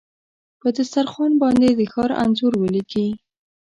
[0.59, 3.07] په دسترخوان باندې د ښار انځور ولیکې